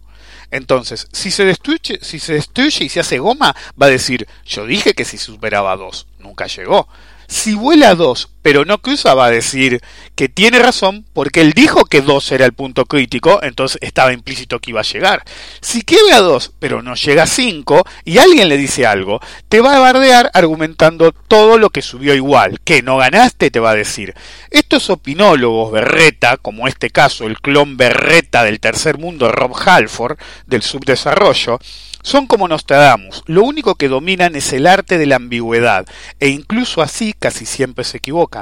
Entonces, 0.52 1.08
si 1.12 1.32
se 1.32 1.44
destruye, 1.44 1.98
si 2.04 2.20
se 2.20 2.34
destruye 2.34 2.86
y 2.86 2.90
se 2.90 3.00
hace 3.00 3.18
goma, 3.18 3.56
va 3.82 3.88
a 3.88 3.90
decir, 3.90 4.28
yo 4.46 4.68
dije 4.68 4.94
que 4.94 5.06
si 5.06 5.18
superaba 5.18 5.76
dos, 5.76 6.06
nunca 6.20 6.46
llegó. 6.46 6.88
Si 7.28 7.56
vuela 7.56 7.96
dos, 7.96 8.30
pero 8.46 8.64
no 8.64 8.78
cruza, 8.78 9.16
va 9.16 9.26
a 9.26 9.32
decir 9.32 9.82
que 10.14 10.30
tiene 10.30 10.60
razón 10.60 11.04
porque 11.14 11.42
él 11.42 11.54
dijo 11.54 11.86
que 11.86 12.02
dos 12.02 12.32
era 12.32 12.46
el 12.46 12.54
punto 12.54 12.86
crítico, 12.86 13.42
entonces 13.42 13.80
estaba 13.82 14.14
implícito 14.14 14.60
que 14.60 14.70
iba 14.70 14.82
a 14.82 14.84
llegar. 14.84 15.24
Si 15.62 15.84
a 16.14 16.20
dos, 16.20 16.54
pero 16.60 16.84
no 16.84 16.94
llega 16.94 17.24
a 17.24 17.28
cinco, 17.28 17.84
y 18.04 18.20
alguien 18.20 18.48
le 18.48 18.58
dice 18.58 18.86
algo, 18.86 19.20
te 19.50 19.62
va 19.62 19.76
a 19.76 19.80
bardear 19.80 20.30
argumentando 20.36 21.12
todo 21.12 21.58
lo 21.58 21.72
que 21.72 21.82
subió 21.82 22.14
igual. 22.14 22.60
Que 22.64 22.84
no 22.84 22.98
ganaste, 22.98 23.50
te 23.50 23.60
va 23.60 23.72
a 23.72 23.76
decir. 23.76 24.14
Estos 24.52 24.92
opinólogos 24.92 25.72
berreta, 25.72 26.38
como 26.38 26.68
este 26.68 26.92
caso, 26.92 27.26
el 27.26 27.42
clon 27.42 27.78
berreta 27.78 28.44
del 28.44 28.60
tercer 28.60 29.00
mundo 29.00 29.32
Rob 29.32 29.56
Halford, 29.58 30.20
del 30.46 30.62
subdesarrollo, 30.62 31.58
son 32.06 32.28
como 32.28 32.48
Nostradamus, 32.48 33.24
lo 33.26 33.42
único 33.42 33.74
que 33.74 33.88
dominan 33.88 34.36
es 34.36 34.54
el 34.54 34.68
arte 34.68 35.00
de 35.00 35.08
la 35.08 35.16
ambigüedad, 35.16 35.88
e 36.20 36.28
incluso 36.28 36.84
así 36.84 37.16
casi 37.18 37.48
siempre 37.48 37.84
se 37.84 37.98
equivocan. 37.98 38.35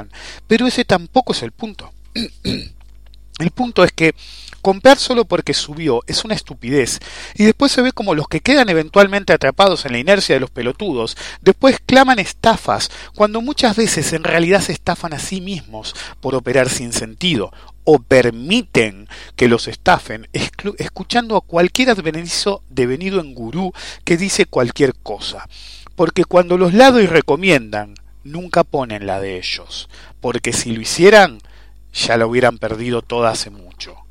Pero 0.46 0.66
ese 0.66 0.84
tampoco 0.84 1.32
es 1.32 1.42
el 1.42 1.52
punto. 1.52 1.92
El 3.40 3.50
punto 3.50 3.82
es 3.82 3.90
que 3.90 4.14
comprar 4.62 4.96
solo 4.96 5.24
porque 5.24 5.54
subió 5.54 6.02
es 6.06 6.24
una 6.24 6.36
estupidez, 6.36 7.00
y 7.34 7.44
después 7.44 7.72
se 7.72 7.82
ve 7.82 7.90
como 7.90 8.14
los 8.14 8.28
que 8.28 8.40
quedan 8.40 8.68
eventualmente 8.68 9.32
atrapados 9.32 9.84
en 9.84 9.92
la 9.92 9.98
inercia 9.98 10.36
de 10.36 10.40
los 10.40 10.50
pelotudos, 10.50 11.16
después 11.42 11.80
claman 11.84 12.20
estafas, 12.20 12.90
cuando 13.16 13.42
muchas 13.42 13.76
veces 13.76 14.12
en 14.12 14.22
realidad 14.22 14.60
se 14.60 14.72
estafan 14.72 15.12
a 15.14 15.18
sí 15.18 15.40
mismos 15.40 15.96
por 16.20 16.36
operar 16.36 16.70
sin 16.70 16.92
sentido, 16.92 17.52
o 17.82 17.98
permiten 17.98 19.08
que 19.36 19.48
los 19.48 19.68
estafen, 19.68 20.28
escuchando 20.78 21.36
a 21.36 21.40
cualquier 21.40 21.90
advenedizo 21.90 22.62
devenido 22.70 23.20
en 23.20 23.34
gurú 23.34 23.72
que 24.04 24.16
dice 24.16 24.46
cualquier 24.46 24.94
cosa. 24.94 25.48
Porque 25.96 26.24
cuando 26.24 26.56
los 26.56 26.72
lados 26.72 27.06
recomiendan, 27.08 27.94
nunca 28.24 28.64
ponen 28.64 29.06
la 29.06 29.20
de 29.20 29.36
ellos, 29.38 29.88
porque 30.20 30.52
si 30.52 30.72
lo 30.72 30.80
hicieran, 30.80 31.38
ya 31.92 32.16
la 32.16 32.26
hubieran 32.26 32.58
perdido 32.58 33.02
toda 33.02 33.30
hace 33.30 33.50
mucho. 33.50 34.03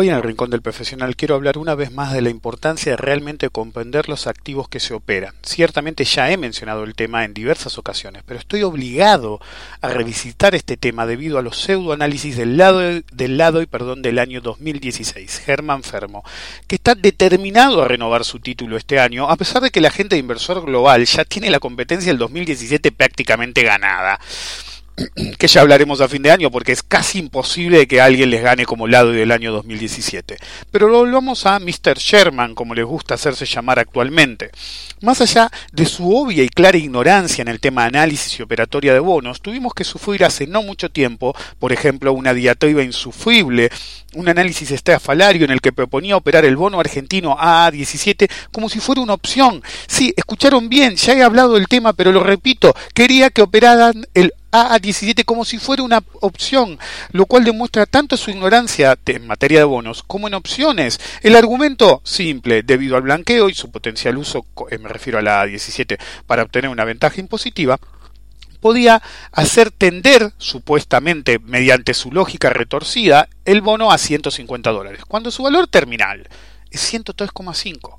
Hoy 0.00 0.10
en 0.10 0.14
el 0.14 0.22
Rincón 0.22 0.50
del 0.50 0.62
Profesional 0.62 1.16
quiero 1.16 1.34
hablar 1.34 1.58
una 1.58 1.74
vez 1.74 1.90
más 1.90 2.12
de 2.12 2.22
la 2.22 2.30
importancia 2.30 2.92
de 2.92 2.96
realmente 2.96 3.50
comprender 3.50 4.08
los 4.08 4.28
activos 4.28 4.68
que 4.68 4.78
se 4.78 4.94
operan. 4.94 5.34
Ciertamente 5.42 6.04
ya 6.04 6.30
he 6.30 6.36
mencionado 6.36 6.84
el 6.84 6.94
tema 6.94 7.24
en 7.24 7.34
diversas 7.34 7.78
ocasiones, 7.78 8.22
pero 8.24 8.38
estoy 8.38 8.62
obligado 8.62 9.40
a 9.80 9.88
revisitar 9.88 10.54
este 10.54 10.76
tema 10.76 11.04
debido 11.04 11.36
a 11.36 11.42
los 11.42 11.60
pseudoanálisis 11.60 12.36
del 12.36 12.56
lado, 12.56 12.78
del 12.78 13.38
lado 13.38 13.60
y 13.60 13.66
perdón, 13.66 14.00
del 14.00 14.20
año 14.20 14.40
2016, 14.40 15.40
Germán 15.44 15.82
Fermo, 15.82 16.22
que 16.68 16.76
está 16.76 16.94
determinado 16.94 17.82
a 17.82 17.88
renovar 17.88 18.24
su 18.24 18.38
título 18.38 18.76
este 18.76 19.00
año, 19.00 19.28
a 19.28 19.34
pesar 19.34 19.62
de 19.62 19.72
que 19.72 19.80
la 19.80 19.90
gente 19.90 20.14
de 20.14 20.20
inversor 20.20 20.64
global 20.64 21.06
ya 21.06 21.24
tiene 21.24 21.50
la 21.50 21.58
competencia 21.58 22.12
del 22.12 22.18
2017 22.18 22.92
prácticamente 22.92 23.64
ganada 23.64 24.20
que 25.38 25.48
ya 25.48 25.60
hablaremos 25.60 26.00
a 26.00 26.08
fin 26.08 26.22
de 26.22 26.30
año 26.30 26.50
porque 26.50 26.72
es 26.72 26.82
casi 26.82 27.18
imposible 27.18 27.86
que 27.86 28.00
alguien 28.00 28.30
les 28.30 28.42
gane 28.42 28.66
como 28.66 28.86
lado 28.86 29.12
del 29.12 29.32
año 29.32 29.52
2017. 29.52 30.36
Pero 30.70 30.88
volvamos 30.88 31.46
a 31.46 31.58
Mr. 31.58 31.98
Sherman, 31.98 32.54
como 32.54 32.74
les 32.74 32.84
gusta 32.84 33.14
hacerse 33.14 33.46
llamar 33.46 33.78
actualmente. 33.78 34.50
Más 35.00 35.20
allá 35.20 35.50
de 35.72 35.86
su 35.86 36.12
obvia 36.14 36.42
y 36.42 36.48
clara 36.48 36.76
ignorancia 36.76 37.42
en 37.42 37.48
el 37.48 37.60
tema 37.60 37.84
análisis 37.84 38.38
y 38.38 38.42
operatoria 38.42 38.92
de 38.92 38.98
bonos, 38.98 39.40
tuvimos 39.40 39.72
que 39.74 39.84
sufrir 39.84 40.24
hace 40.24 40.46
no 40.46 40.62
mucho 40.62 40.90
tiempo, 40.90 41.36
por 41.58 41.72
ejemplo, 41.72 42.12
una 42.12 42.34
diatriba 42.34 42.82
insufrible, 42.82 43.70
un 44.14 44.28
análisis 44.28 44.70
estrafalario 44.70 45.44
en 45.44 45.52
el 45.52 45.60
que 45.60 45.72
proponía 45.72 46.16
operar 46.16 46.44
el 46.44 46.56
bono 46.56 46.80
argentino 46.80 47.36
AA17 47.36 48.28
como 48.50 48.68
si 48.68 48.80
fuera 48.80 49.00
una 49.00 49.14
opción. 49.14 49.62
Sí, 49.86 50.12
escucharon 50.16 50.68
bien, 50.68 50.96
ya 50.96 51.12
he 51.12 51.22
hablado 51.22 51.54
del 51.54 51.68
tema, 51.68 51.92
pero 51.92 52.10
lo 52.10 52.22
repito, 52.22 52.74
quería 52.94 53.30
que 53.30 53.42
operaran 53.42 54.06
el 54.14 54.32
AA17 54.52 55.24
como 55.24 55.44
si 55.44 55.58
fuera 55.58 55.82
una 55.82 56.02
opción, 56.20 56.78
lo 57.12 57.26
cual 57.26 57.44
demuestra 57.44 57.86
tanto 57.86 58.16
su 58.16 58.30
ignorancia 58.30 58.98
en 59.06 59.26
materia 59.26 59.60
de 59.60 59.64
bonos 59.64 60.02
como 60.02 60.28
en 60.28 60.34
opciones. 60.34 61.00
El 61.22 61.36
argumento 61.36 62.00
simple, 62.04 62.62
debido 62.62 62.96
al 62.96 63.02
blanqueo 63.02 63.48
y 63.48 63.54
su 63.54 63.70
potencial 63.70 64.16
uso, 64.16 64.46
eh, 64.70 64.78
me 64.78 64.88
refiero 64.88 65.18
a 65.18 65.22
la 65.22 65.44
AA17, 65.44 65.98
para 66.26 66.42
obtener 66.42 66.70
una 66.70 66.84
ventaja 66.84 67.20
impositiva, 67.20 67.78
podía 68.60 69.02
hacer 69.32 69.70
tender, 69.70 70.32
supuestamente 70.38 71.38
mediante 71.38 71.94
su 71.94 72.10
lógica 72.10 72.50
retorcida, 72.50 73.28
el 73.44 73.60
bono 73.60 73.92
a 73.92 73.98
150 73.98 74.70
dólares, 74.70 75.04
cuando 75.06 75.30
su 75.30 75.42
valor 75.42 75.68
terminal 75.68 76.28
es 76.70 76.92
103,5 76.92 77.96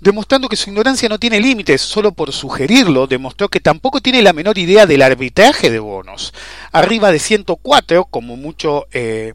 demostrando 0.00 0.48
que 0.48 0.56
su 0.56 0.70
ignorancia 0.70 1.08
no 1.08 1.18
tiene 1.18 1.40
límites, 1.40 1.80
solo 1.82 2.12
por 2.12 2.32
sugerirlo, 2.32 3.06
demostró 3.06 3.48
que 3.48 3.60
tampoco 3.60 4.00
tiene 4.00 4.22
la 4.22 4.32
menor 4.32 4.58
idea 4.58 4.86
del 4.86 5.02
arbitraje 5.02 5.70
de 5.70 5.78
bonos. 5.78 6.32
Arriba 6.72 7.12
de 7.12 7.18
104, 7.18 8.06
como 8.06 8.36
mucho 8.36 8.86
eh, 8.92 9.34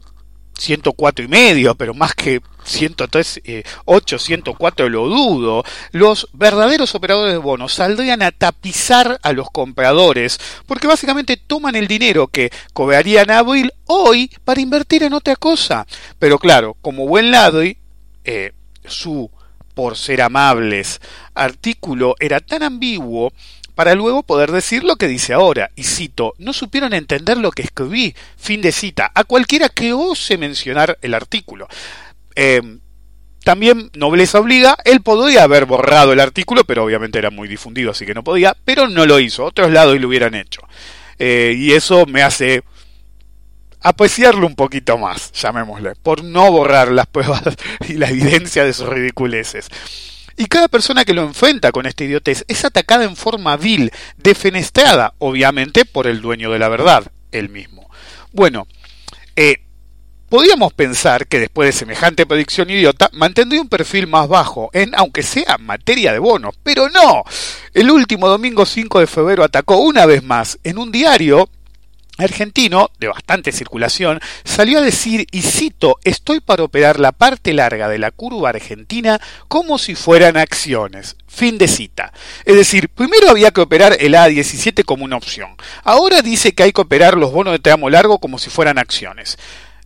104 0.58 1.24
y 1.24 1.28
medio, 1.28 1.74
pero 1.76 1.94
más 1.94 2.14
que 2.14 2.40
103, 2.64 3.42
eh, 3.44 3.62
8, 3.84 4.18
104 4.18 4.88
lo 4.88 5.06
dudo, 5.06 5.62
los 5.92 6.28
verdaderos 6.32 6.96
operadores 6.96 7.32
de 7.32 7.38
bonos 7.38 7.74
saldrían 7.74 8.22
a 8.22 8.32
tapizar 8.32 9.20
a 9.22 9.32
los 9.32 9.48
compradores, 9.50 10.40
porque 10.66 10.88
básicamente 10.88 11.36
toman 11.36 11.76
el 11.76 11.86
dinero 11.86 12.26
que 12.26 12.50
cobrarían 12.72 13.30
a 13.30 13.38
abril 13.38 13.72
hoy 13.84 14.32
para 14.44 14.60
invertir 14.60 15.04
en 15.04 15.12
otra 15.12 15.36
cosa. 15.36 15.86
Pero 16.18 16.40
claro, 16.40 16.76
como 16.80 17.06
buen 17.06 17.30
lado, 17.30 17.62
eh, 17.62 18.52
su 18.88 19.30
por 19.74 19.96
ser 19.96 20.22
amables 20.22 21.00
artículo 21.34 22.14
era 22.18 22.40
tan 22.40 22.62
ambiguo 22.62 23.32
para 23.74 23.94
luego 23.94 24.22
poder 24.22 24.50
decir 24.50 24.84
lo 24.84 24.96
que 24.96 25.06
dice 25.06 25.34
ahora. 25.34 25.70
Y 25.76 25.84
cito, 25.84 26.34
no 26.38 26.54
supieron 26.54 26.94
entender 26.94 27.36
lo 27.36 27.50
que 27.50 27.60
escribí. 27.60 28.14
Fin 28.38 28.62
de 28.62 28.72
cita. 28.72 29.12
A 29.14 29.24
cualquiera 29.24 29.68
que 29.68 29.92
ose 29.92 30.38
mencionar 30.38 30.96
el 31.02 31.12
artículo. 31.12 31.68
Eh, 32.34 32.78
también 33.44 33.90
nobleza 33.94 34.40
obliga, 34.40 34.76
él 34.84 35.02
podría 35.02 35.44
haber 35.44 35.66
borrado 35.66 36.12
el 36.12 36.20
artículo, 36.20 36.64
pero 36.64 36.84
obviamente 36.84 37.18
era 37.18 37.30
muy 37.30 37.46
difundido, 37.46 37.92
así 37.92 38.04
que 38.04 38.14
no 38.14 38.24
podía, 38.24 38.56
pero 38.64 38.88
no 38.88 39.06
lo 39.06 39.20
hizo. 39.20 39.44
Otros 39.44 39.70
lados 39.70 40.00
lo 40.00 40.08
hubieran 40.08 40.34
hecho. 40.34 40.62
Eh, 41.18 41.54
y 41.56 41.72
eso 41.72 42.06
me 42.06 42.22
hace 42.22 42.64
apreciarlo 43.80 44.46
un 44.46 44.54
poquito 44.54 44.98
más, 44.98 45.32
llamémosle, 45.32 45.94
por 45.96 46.24
no 46.24 46.50
borrar 46.50 46.90
las 46.90 47.06
pruebas 47.12 47.42
y 47.88 47.94
la 47.94 48.08
evidencia 48.08 48.64
de 48.64 48.72
sus 48.72 48.88
ridiculeces. 48.88 49.68
Y 50.36 50.46
cada 50.46 50.68
persona 50.68 51.04
que 51.04 51.14
lo 51.14 51.22
enfrenta 51.22 51.72
con 51.72 51.86
esta 51.86 52.04
idiotez 52.04 52.44
es 52.46 52.64
atacada 52.64 53.04
en 53.04 53.16
forma 53.16 53.56
vil, 53.56 53.90
defenestrada, 54.18 55.14
obviamente, 55.18 55.86
por 55.86 56.06
el 56.06 56.20
dueño 56.20 56.50
de 56.50 56.58
la 56.58 56.68
verdad, 56.68 57.10
él 57.32 57.48
mismo. 57.48 57.88
Bueno, 58.32 58.66
eh, 59.34 59.62
podríamos 60.28 60.74
pensar 60.74 61.26
que 61.26 61.40
después 61.40 61.68
de 61.68 61.72
semejante 61.72 62.26
predicción 62.26 62.68
idiota, 62.68 63.08
mantendría 63.12 63.62
un 63.62 63.68
perfil 63.68 64.06
más 64.08 64.28
bajo 64.28 64.68
en, 64.74 64.94
aunque 64.94 65.22
sea 65.22 65.56
materia 65.58 66.12
de 66.12 66.18
bonos, 66.18 66.54
pero 66.62 66.90
no. 66.90 67.24
El 67.72 67.90
último 67.90 68.28
domingo 68.28 68.66
5 68.66 69.00
de 69.00 69.06
febrero 69.06 69.42
atacó 69.42 69.78
una 69.78 70.04
vez 70.04 70.22
más 70.22 70.58
en 70.64 70.76
un 70.76 70.92
diario 70.92 71.48
argentino, 72.18 72.90
de 72.98 73.08
bastante 73.08 73.52
circulación, 73.52 74.20
salió 74.44 74.78
a 74.78 74.82
decir, 74.82 75.26
y 75.30 75.42
cito, 75.42 75.98
estoy 76.04 76.40
para 76.40 76.64
operar 76.64 76.98
la 76.98 77.12
parte 77.12 77.52
larga 77.52 77.88
de 77.88 77.98
la 77.98 78.10
curva 78.10 78.50
argentina 78.50 79.20
como 79.48 79.78
si 79.78 79.94
fueran 79.94 80.36
acciones. 80.36 81.16
Fin 81.28 81.58
de 81.58 81.68
cita. 81.68 82.12
Es 82.44 82.56
decir, 82.56 82.88
primero 82.88 83.28
había 83.28 83.50
que 83.50 83.60
operar 83.60 83.96
el 84.00 84.14
A17 84.14 84.84
como 84.84 85.04
una 85.04 85.16
opción. 85.16 85.50
Ahora 85.84 86.22
dice 86.22 86.54
que 86.54 86.62
hay 86.62 86.72
que 86.72 86.80
operar 86.80 87.16
los 87.16 87.32
bonos 87.32 87.52
de 87.52 87.58
tramo 87.58 87.90
largo 87.90 88.18
como 88.18 88.38
si 88.38 88.50
fueran 88.50 88.78
acciones. 88.78 89.38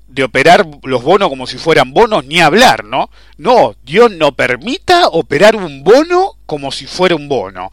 De 0.06 0.24
operar 0.24 0.66
los 0.82 1.02
bonos 1.02 1.28
como 1.28 1.46
si 1.46 1.56
fueran 1.56 1.92
bonos, 1.92 2.24
ni 2.24 2.40
hablar, 2.40 2.84
¿no? 2.84 3.10
No, 3.36 3.74
Dios 3.84 4.10
no 4.10 4.32
permita 4.32 5.08
operar 5.08 5.56
un 5.56 5.82
bono 5.84 6.36
como 6.46 6.72
si 6.72 6.86
fuera 6.86 7.14
un 7.14 7.28
bono. 7.28 7.70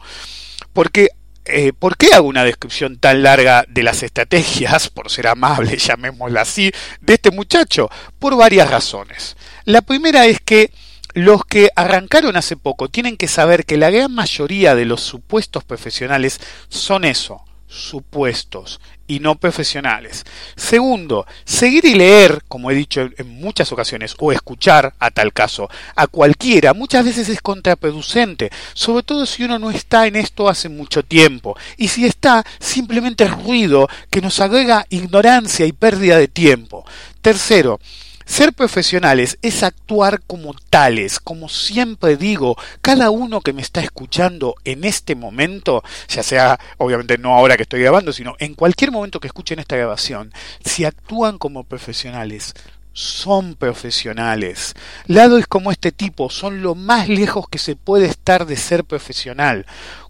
Porque 0.72 1.08
eh, 1.48 1.72
¿por 1.72 1.96
qué 1.96 2.14
hago 2.14 2.28
una 2.28 2.44
descripción 2.44 2.98
tan 2.98 3.22
larga 3.22 3.64
de 3.68 3.82
las 3.82 4.02
estrategias, 4.02 4.88
por 4.88 5.10
ser 5.10 5.28
amable, 5.28 5.76
llamémosla 5.78 6.42
así, 6.42 6.70
de 7.00 7.14
este 7.14 7.30
muchacho? 7.30 7.90
Por 8.18 8.36
varias 8.36 8.70
razones. 8.70 9.36
La 9.64 9.82
primera 9.82 10.26
es 10.26 10.40
que 10.40 10.70
los 11.14 11.44
que 11.44 11.70
arrancaron 11.74 12.36
hace 12.36 12.56
poco 12.56 12.88
tienen 12.88 13.16
que 13.16 13.28
saber 13.28 13.64
que 13.64 13.76
la 13.76 13.90
gran 13.90 14.14
mayoría 14.14 14.74
de 14.74 14.84
los 14.84 15.00
supuestos 15.00 15.64
profesionales 15.64 16.40
son 16.68 17.04
eso, 17.04 17.42
supuestos 17.68 18.80
y 19.06 19.20
no 19.20 19.36
profesionales. 19.36 20.24
Segundo, 20.56 21.26
seguir 21.44 21.84
y 21.84 21.94
leer, 21.94 22.42
como 22.48 22.70
he 22.70 22.74
dicho 22.74 23.08
en 23.16 23.40
muchas 23.40 23.72
ocasiones, 23.72 24.14
o 24.18 24.32
escuchar, 24.32 24.94
a 24.98 25.10
tal 25.10 25.32
caso, 25.32 25.68
a 25.96 26.06
cualquiera, 26.06 26.74
muchas 26.74 27.04
veces 27.04 27.28
es 27.28 27.40
contraproducente, 27.40 28.50
sobre 28.74 29.02
todo 29.02 29.26
si 29.26 29.44
uno 29.44 29.58
no 29.58 29.70
está 29.70 30.06
en 30.06 30.16
esto 30.16 30.48
hace 30.48 30.68
mucho 30.68 31.02
tiempo. 31.02 31.56
Y 31.76 31.88
si 31.88 32.04
está, 32.04 32.44
simplemente 32.60 33.24
es 33.24 33.30
ruido 33.30 33.88
que 34.10 34.20
nos 34.20 34.40
agrega 34.40 34.86
ignorancia 34.90 35.66
y 35.66 35.72
pérdida 35.72 36.18
de 36.18 36.28
tiempo. 36.28 36.84
Tercero, 37.22 37.80
ser 38.28 38.52
profesionales 38.52 39.38
es 39.42 39.62
actuar 39.62 40.20
como 40.26 40.54
tales, 40.70 41.18
como 41.18 41.48
siempre 41.48 42.16
digo, 42.16 42.56
cada 42.82 43.10
uno 43.10 43.40
que 43.40 43.54
me 43.54 43.62
está 43.62 43.80
escuchando 43.80 44.54
en 44.64 44.84
este 44.84 45.16
momento, 45.16 45.82
ya 46.08 46.22
sea 46.22 46.60
obviamente 46.76 47.18
no 47.18 47.34
ahora 47.34 47.56
que 47.56 47.62
estoy 47.62 47.80
grabando, 47.80 48.12
sino 48.12 48.36
en 48.38 48.54
cualquier 48.54 48.92
momento 48.92 49.18
que 49.18 49.28
escuchen 49.28 49.58
esta 49.58 49.76
grabación, 49.76 50.32
si 50.62 50.84
actúan 50.84 51.38
como 51.38 51.64
profesionales, 51.64 52.54
son 52.92 53.54
profesionales. 53.54 54.74
Lados 55.06 55.46
como 55.46 55.70
este 55.70 55.90
tipo 55.90 56.30
son 56.30 56.62
lo 56.62 56.74
más 56.74 57.08
lejos 57.08 57.48
que 57.48 57.58
se 57.58 57.76
puede 57.76 58.06
estar 58.06 58.44
de 58.44 58.56
ser 58.56 58.84
profesional. 58.84 59.66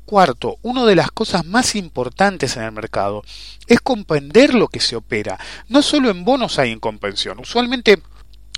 Cuarto, 0.09 0.57
una 0.63 0.87
de 0.87 0.97
las 0.97 1.11
cosas 1.11 1.45
más 1.45 1.75
importantes 1.75 2.57
en 2.57 2.63
el 2.63 2.73
mercado 2.73 3.23
es 3.67 3.79
comprender 3.83 4.55
lo 4.55 4.69
que 4.69 4.81
se 4.81 4.97
opera. 4.97 5.39
No 5.69 5.83
solo 5.83 6.09
en 6.09 6.25
bonos 6.25 6.59
hay 6.59 6.71
incomprensión. 6.71 7.39
Usualmente 7.39 8.01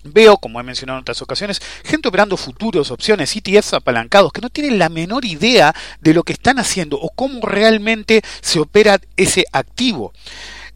Veo, 0.04 0.36
como 0.36 0.60
he 0.60 0.62
mencionado 0.62 0.98
en 0.98 1.02
otras 1.02 1.20
ocasiones, 1.22 1.60
gente 1.84 2.08
operando 2.08 2.36
futuros, 2.36 2.92
opciones, 2.92 3.34
ETFs 3.34 3.74
apalancados, 3.74 4.32
que 4.32 4.40
no 4.40 4.48
tienen 4.48 4.78
la 4.78 4.88
menor 4.88 5.24
idea 5.24 5.74
de 6.00 6.14
lo 6.14 6.22
que 6.22 6.32
están 6.32 6.60
haciendo 6.60 6.98
o 6.98 7.10
cómo 7.10 7.44
realmente 7.44 8.22
se 8.40 8.60
opera 8.60 9.00
ese 9.16 9.44
activo. 9.52 10.12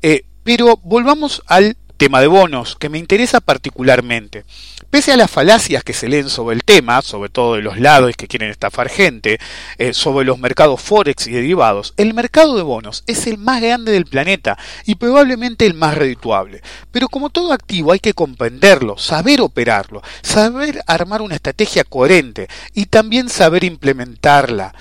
Eh, 0.03 0.25
pero 0.43 0.79
volvamos 0.83 1.43
al 1.47 1.77
tema 1.97 2.21
de 2.21 2.27
bonos, 2.27 2.77
que 2.77 2.89
me 2.89 2.99
interesa 2.99 3.41
particularmente. 3.41 4.45
Pese 4.91 5.13
a 5.13 5.17
las 5.17 5.31
falacias 5.31 5.83
que 5.83 5.93
se 5.93 6.09
leen 6.09 6.29
sobre 6.29 6.55
el 6.55 6.65
tema, 6.65 7.03
sobre 7.03 7.29
todo 7.29 7.55
de 7.55 7.63
los 7.63 7.81
lados 7.81 8.15
que 8.17 8.29
quieren 8.29 8.51
estafar 8.51 8.89
gente, 8.89 9.41
eh, 9.79 9.93
sobre 9.93 10.25
los 10.25 10.39
mercados 10.39 10.81
forex 10.81 11.27
y 11.27 11.33
derivados, 11.33 11.95
el 11.97 12.15
mercado 12.15 12.57
de 12.57 12.63
bonos 12.63 13.03
es 13.07 13.27
el 13.27 13.39
más 13.39 13.61
grande 13.61 13.93
del 13.93 14.07
planeta 14.07 14.57
y 14.85 14.95
probablemente 14.95 15.67
el 15.67 15.75
más 15.75 15.97
redituable. 15.97 16.63
Pero 16.93 17.09
como 17.09 17.31
todo 17.31 17.53
activo 17.53 17.93
hay 17.93 17.99
que 17.99 18.15
comprenderlo, 18.15 18.99
saber 18.99 19.41
operarlo, 19.41 20.03
saber 20.23 20.83
armar 20.87 21.23
una 21.23 21.35
estrategia 21.35 21.85
coherente 21.85 22.49
y 22.73 22.87
también 22.87 23.29
saber 23.29 23.65
implementarla. 23.65 24.75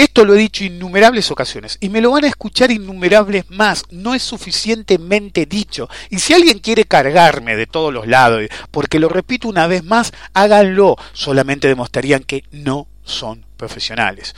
Esto 0.00 0.24
lo 0.24 0.34
he 0.34 0.38
dicho 0.38 0.64
innumerables 0.64 1.30
ocasiones 1.30 1.76
y 1.78 1.90
me 1.90 2.00
lo 2.00 2.12
van 2.12 2.24
a 2.24 2.28
escuchar 2.28 2.70
innumerables 2.70 3.50
más. 3.50 3.84
No 3.90 4.14
es 4.14 4.22
suficientemente 4.22 5.44
dicho. 5.44 5.90
Y 6.08 6.20
si 6.20 6.32
alguien 6.32 6.60
quiere 6.60 6.86
cargarme 6.86 7.54
de 7.54 7.66
todos 7.66 7.92
los 7.92 8.06
lados, 8.06 8.44
porque 8.70 8.98
lo 8.98 9.10
repito 9.10 9.46
una 9.46 9.66
vez 9.66 9.84
más, 9.84 10.14
háganlo. 10.32 10.96
Solamente 11.12 11.68
demostrarían 11.68 12.22
que 12.22 12.44
no 12.50 12.86
son 13.04 13.44
profesionales. 13.58 14.34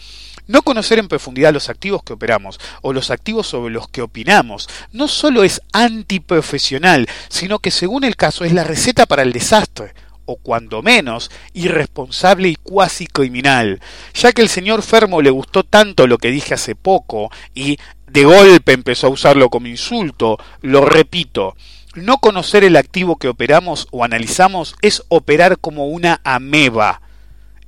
No 0.49 0.63
conocer 0.63 0.99
en 0.99 1.07
profundidad 1.07 1.53
los 1.53 1.69
activos 1.69 2.03
que 2.03 2.15
operamos 2.15 2.59
o 2.81 2.93
los 2.93 3.13
activos 3.13 3.47
sobre 3.47 3.73
los 3.73 3.89
que 3.89 4.03
opinamos 4.03 4.69
no 4.91 5.07
solo 5.07 5.45
es 5.45 5.63
antiprofesional, 5.73 7.09
sino 7.29 7.61
que 7.61 7.71
según 7.71 8.03
el 8.03 8.17
caso 8.17 8.45
es 8.45 8.53
la 8.53 8.65
receta 8.65 9.07
para 9.07 9.23
el 9.23 9.33
desastre 9.33 9.95
o 10.27 10.37
cuando 10.37 10.83
menos, 10.83 11.31
irresponsable 11.53 12.49
y 12.49 12.57
cuasi 12.57 13.07
criminal, 13.07 13.81
ya 14.15 14.33
que 14.33 14.43
el 14.43 14.49
señor 14.49 14.83
Fermo 14.83 15.23
le 15.23 15.31
gustó 15.31 15.65
tanto 15.65 16.07
lo 16.07 16.19
que 16.19 16.31
dije 16.31 16.55
hace 16.55 16.75
poco 16.75 17.31
y 17.55 17.79
de 18.07 18.25
golpe 18.25 18.73
empezó 18.73 19.07
a 19.07 19.11
usarlo 19.11 19.49
como 19.49 19.69
insulto, 19.69 20.39
lo 20.61 20.85
repito, 20.85 21.57
no 21.95 22.19
conocer 22.19 22.65
el 22.65 22.77
activo 22.77 23.17
que 23.17 23.29
operamos 23.29 23.89
o 23.91 24.05
analizamos 24.05 24.77
es 24.83 25.03
operar 25.09 25.59
como 25.59 25.89
una 25.89 26.21
ameba, 26.25 27.03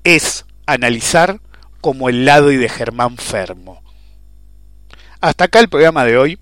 es 0.05 0.44
analizar 0.66 1.40
como 1.81 2.09
el 2.09 2.24
lado 2.24 2.50
y 2.52 2.57
de 2.57 2.68
Germán 2.68 3.16
Fermo. 3.16 3.83
Hasta 5.20 5.44
acá 5.44 5.61
el 5.61 5.68
programa 5.68 6.05
de 6.05 6.18
hoy 6.18 6.38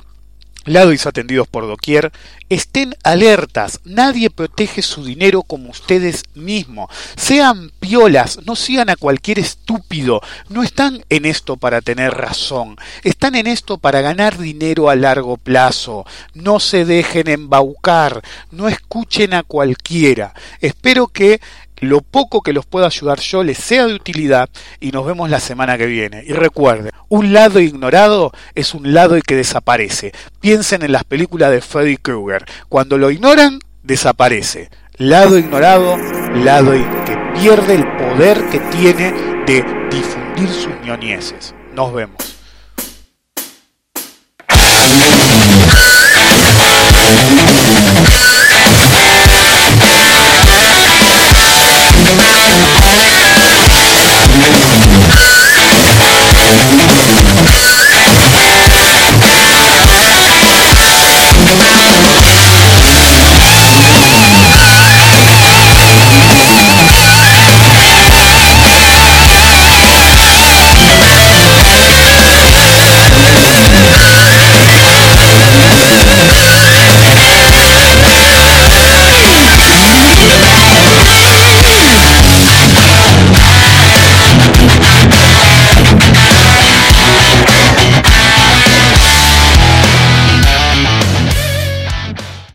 lados 0.64 1.06
atendidos 1.06 1.48
por 1.48 1.66
doquier, 1.66 2.12
estén 2.48 2.94
alertas, 3.02 3.80
nadie 3.84 4.30
protege 4.30 4.82
su 4.82 5.04
dinero 5.04 5.42
como 5.42 5.70
ustedes 5.70 6.24
mismos, 6.34 6.90
sean 7.16 7.72
piolas, 7.80 8.40
no 8.44 8.56
sigan 8.56 8.90
a 8.90 8.96
cualquier 8.96 9.38
estúpido, 9.38 10.20
no 10.48 10.62
están 10.62 11.04
en 11.08 11.24
esto 11.24 11.56
para 11.56 11.80
tener 11.80 12.12
razón, 12.12 12.76
están 13.02 13.34
en 13.34 13.46
esto 13.46 13.78
para 13.78 14.02
ganar 14.02 14.38
dinero 14.38 14.90
a 14.90 14.96
largo 14.96 15.36
plazo, 15.36 16.04
no 16.34 16.60
se 16.60 16.84
dejen 16.84 17.28
embaucar, 17.28 18.22
no 18.50 18.68
escuchen 18.68 19.34
a 19.34 19.42
cualquiera, 19.42 20.34
espero 20.60 21.08
que 21.08 21.40
lo 21.82 22.00
poco 22.00 22.42
que 22.42 22.52
los 22.52 22.64
pueda 22.64 22.86
ayudar 22.86 23.18
yo 23.18 23.42
les 23.42 23.58
sea 23.58 23.86
de 23.86 23.94
utilidad 23.94 24.48
y 24.78 24.92
nos 24.92 25.04
vemos 25.04 25.28
la 25.28 25.40
semana 25.40 25.76
que 25.76 25.86
viene. 25.86 26.22
Y 26.24 26.32
recuerden, 26.32 26.92
un 27.08 27.32
lado 27.32 27.58
ignorado 27.58 28.32
es 28.54 28.72
un 28.72 28.94
lado 28.94 29.18
que 29.20 29.34
desaparece. 29.34 30.12
Piensen 30.40 30.82
en 30.82 30.92
las 30.92 31.02
películas 31.02 31.50
de 31.50 31.60
Freddy 31.60 31.96
Krueger. 31.96 32.44
Cuando 32.68 32.98
lo 32.98 33.10
ignoran, 33.10 33.58
desaparece. 33.82 34.70
Lado 34.96 35.36
ignorado, 35.36 35.96
lado 36.44 36.70
que 36.70 37.18
pierde 37.40 37.74
el 37.74 37.86
poder 37.96 38.48
que 38.50 38.60
tiene 38.60 39.12
de 39.44 39.64
difundir 39.90 40.48
sus 40.50 40.80
ñoñeces. 40.84 41.52
Nos 41.74 41.92
vemos. 41.92 42.36